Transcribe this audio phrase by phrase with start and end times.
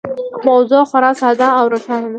[0.45, 2.09] موضوع خورا ساده او روښانه ده.